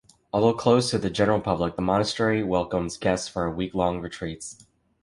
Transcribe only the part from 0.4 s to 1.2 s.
closed to the